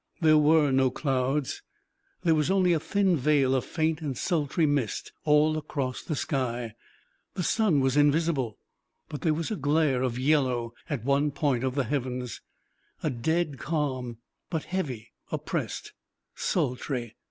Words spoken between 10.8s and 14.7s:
at one point of the heavens. A dead calm; but